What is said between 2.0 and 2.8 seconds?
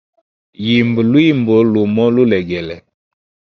lulegele.